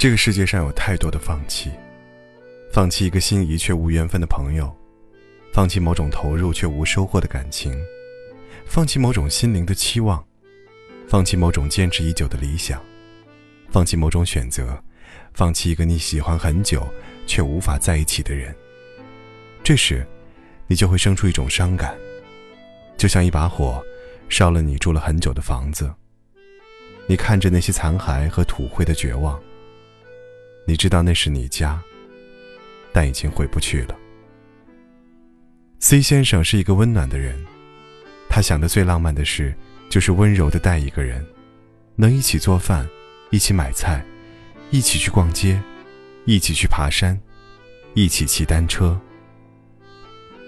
[0.00, 1.70] 这个世界上有太多的放弃：
[2.72, 4.74] 放弃一个心仪却无缘分的朋友，
[5.52, 7.78] 放弃某种投入却无收获的感情，
[8.64, 10.24] 放弃某种心灵的期望，
[11.06, 12.82] 放弃某种坚持已久的理想，
[13.68, 14.82] 放弃某种选择，
[15.34, 16.82] 放弃一个你喜欢很久
[17.26, 18.56] 却无法在一起的人。
[19.62, 20.02] 这时，
[20.66, 21.94] 你就会生出一种伤感，
[22.96, 23.84] 就像一把火
[24.30, 25.92] 烧了你住了很久的房子。
[27.06, 29.38] 你看着那些残骸和土灰的绝望。
[30.70, 31.82] 你知道那是你家，
[32.92, 33.98] 但已经回不去了。
[35.80, 37.36] C 先生是一个温暖的人，
[38.28, 39.52] 他想的最浪漫的事，
[39.88, 41.26] 就是温柔的带一个人，
[41.96, 42.88] 能一起做饭，
[43.30, 44.00] 一起买菜，
[44.70, 45.60] 一起去逛街，
[46.24, 47.20] 一起去爬山，
[47.94, 48.96] 一起骑单车。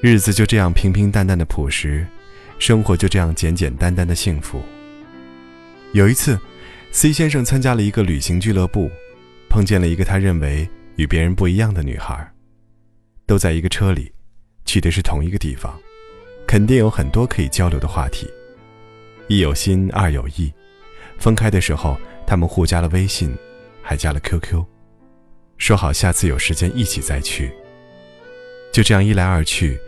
[0.00, 2.06] 日子就这样平平淡淡的朴实，
[2.60, 4.62] 生活就这样简简单单的幸福。
[5.94, 6.38] 有一次
[6.92, 8.88] ，C 先生参加了一个旅行俱乐部。
[9.52, 12.26] 碰见了一个他认为与别人不一样的女孩，
[13.26, 14.10] 都在一个车里，
[14.64, 15.78] 去的是同一个地方，
[16.48, 18.26] 肯定有很多可以交流的话题。
[19.28, 20.50] 一有心，二有意，
[21.18, 23.36] 分开的时候，他们互加了微信，
[23.82, 24.64] 还加了 QQ，
[25.58, 27.52] 说好下次有时间一起再去。
[28.72, 29.78] 就这样一来二去，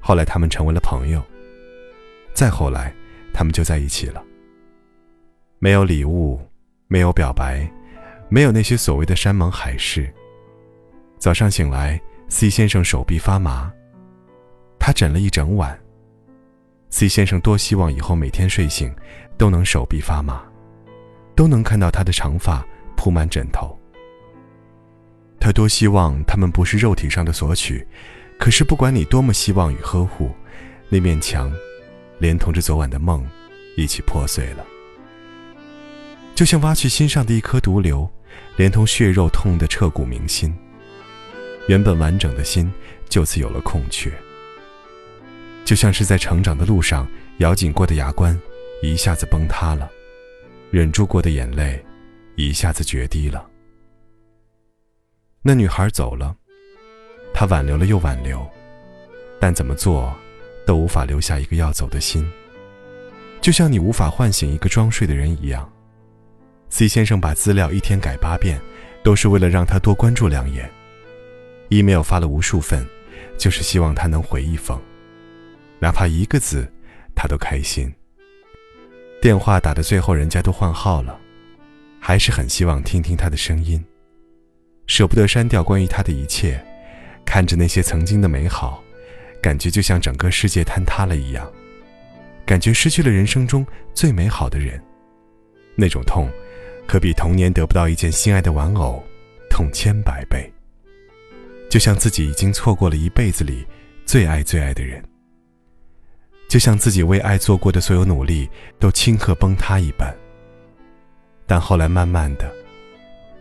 [0.00, 1.22] 后来他们成为了朋友。
[2.34, 2.94] 再后来，
[3.32, 4.22] 他们就在一起了。
[5.60, 6.38] 没有礼物，
[6.88, 7.66] 没有表白。
[8.34, 10.12] 没有那些所谓的山盟海誓。
[11.20, 13.72] 早上醒来，C 先生手臂发麻，
[14.76, 15.78] 他枕了一整晚。
[16.90, 18.92] C 先生多希望以后每天睡醒
[19.38, 20.42] 都能手臂发麻，
[21.36, 23.78] 都能看到他的长发铺满枕头。
[25.38, 27.86] 他多希望他们不是肉体上的索取，
[28.36, 30.32] 可是不管你多么希望与呵护，
[30.88, 31.52] 那面墙，
[32.18, 33.24] 连同着昨晚的梦，
[33.76, 34.66] 一起破碎了。
[36.34, 38.10] 就像挖去心上的一颗毒瘤，
[38.56, 40.54] 连同血肉痛得彻骨铭心。
[41.68, 42.72] 原本完整的心
[43.08, 44.12] 就此有了空缺。
[45.64, 47.08] 就像是在成长的路上
[47.38, 48.38] 咬紧过的牙关，
[48.82, 49.88] 一下子崩塌了；
[50.70, 51.82] 忍住过的眼泪，
[52.36, 53.48] 一下子决堤了。
[55.40, 56.36] 那女孩走了，
[57.32, 58.46] 她挽留了又挽留，
[59.40, 60.14] 但怎么做，
[60.66, 62.30] 都无法留下一个要走的心。
[63.40, 65.70] 就像你无法唤醒一个装睡的人一样。
[66.74, 68.60] C 先生把资料一天改八遍，
[69.04, 70.68] 都是为了让他多关注两眼。
[71.68, 72.84] email 发了无数份，
[73.38, 74.76] 就是希望他能回一封，
[75.78, 76.68] 哪怕一个字，
[77.14, 77.94] 他都开心。
[79.22, 81.16] 电话打的最后，人家都换号了，
[82.00, 83.80] 还是很希望听听他的声音。
[84.88, 86.60] 舍不得删掉关于他的一切，
[87.24, 88.82] 看着那些曾经的美好，
[89.40, 91.48] 感觉就像整个世界坍塌了一样，
[92.44, 93.64] 感觉失去了人生中
[93.94, 94.82] 最美好的人，
[95.76, 96.28] 那种痛。
[96.86, 99.02] 可比童年得不到一件心爱的玩偶
[99.50, 100.50] 痛千百倍。
[101.70, 103.66] 就像自己已经错过了一辈子里
[104.06, 105.02] 最爱最爱的人，
[106.48, 110.14] 就像自己为爱做过的所有努力都顷刻崩塌一般。
[111.46, 112.48] 但后来慢慢的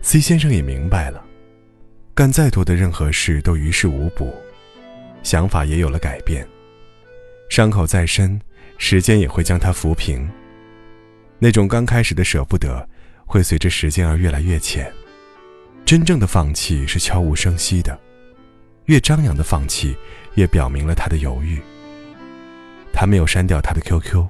[0.01, 1.23] ，C 先生也明白了，
[2.15, 4.33] 干再多的任何事都于事无补，
[5.21, 6.47] 想法也有了改变。
[7.49, 8.41] 伤口再深，
[8.79, 10.27] 时间也会将它抚平。
[11.37, 12.89] 那种刚开始的舍不得。
[13.33, 14.93] 会随着时间而越来越浅，
[15.83, 17.99] 真正的放弃是悄无声息的，
[18.85, 19.97] 越张扬的放弃，
[20.35, 21.59] 越表明了他的犹豫。
[22.93, 24.23] 他没有删掉他的 QQ，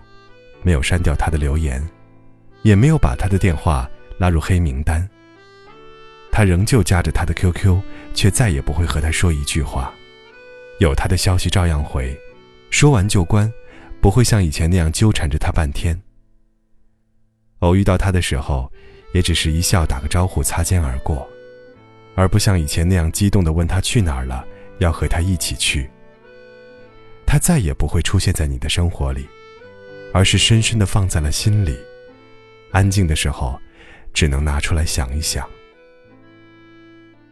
[0.62, 1.86] 没有删掉他的留言，
[2.62, 5.06] 也没有把他的电话拉入黑名单。
[6.31, 7.81] 他仍旧加着他的 QQ，
[8.14, 9.94] 却再也不会和他说一句话。
[10.80, 12.18] 有他的消息照样回，
[12.70, 13.52] 说完就关，
[14.00, 16.02] 不会像以前那样纠缠着他半天。
[17.59, 18.72] 偶遇到他的时候，
[19.13, 21.28] 也只是一笑，打个招呼，擦肩而过，
[22.16, 24.46] 而不像以前那样激动地问他去哪儿了，
[24.79, 25.90] 要和他一起去。
[27.25, 29.28] 他再也不会出现在你的生活里，
[30.13, 31.78] 而是深深地放在了心里。
[32.72, 33.59] 安静的时候，
[34.14, 35.47] 只能拿出来想一想。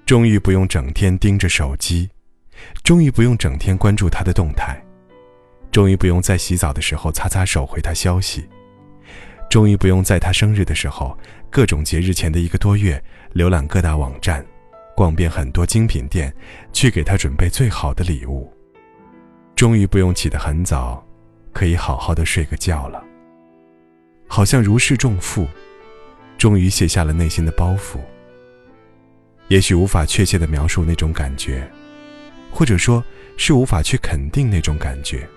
[0.06, 2.10] 终于不用整天盯着手机，
[2.84, 4.80] 终于不用整天关注他的动态，
[5.72, 8.48] 终于不用在洗澡的时候擦擦手回他消息。
[9.52, 11.18] 终于不用在他生日的时候，
[11.50, 13.04] 各种节日前的一个多月，
[13.36, 14.46] 浏览各大网站，
[14.96, 16.34] 逛遍很多精品店，
[16.72, 18.50] 去给他准备最好的礼物。
[19.54, 21.06] 终于不用起得很早，
[21.52, 23.04] 可以好好的睡个觉了。
[24.26, 25.46] 好像如释重负，
[26.38, 28.00] 终于卸下了内心的包袱。
[29.50, 31.70] 也许无法确切的描述那种感觉，
[32.50, 33.04] 或者说
[33.36, 35.28] 是无法去肯定那种感觉，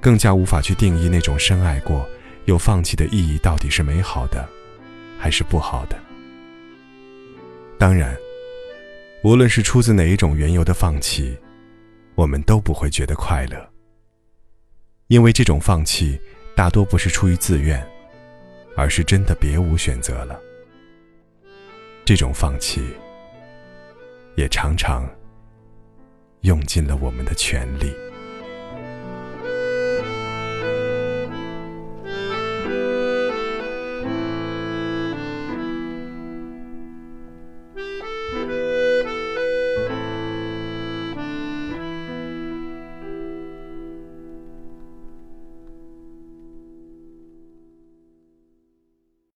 [0.00, 2.08] 更加无法去定义那种深爱过。
[2.46, 4.48] 又放弃的意义到底是美好的，
[5.18, 5.98] 还是不好的？
[7.78, 8.16] 当然，
[9.22, 11.36] 无论是出自哪一种缘由的放弃，
[12.14, 13.68] 我们都不会觉得快乐，
[15.08, 16.20] 因为这种放弃
[16.54, 17.84] 大多不是出于自愿，
[18.76, 20.38] 而是真的别无选择了。
[22.04, 22.82] 这种放弃，
[24.36, 25.08] 也常常
[26.42, 28.03] 用尽了我们的全力。